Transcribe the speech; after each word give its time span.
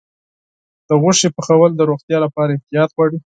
د 0.87 0.89
غوښې 1.01 1.29
پخول 1.35 1.71
د 1.75 1.81
روغتیا 1.89 2.17
لپاره 2.25 2.51
احتیاط 2.55 2.89
غواړي. 2.95 3.17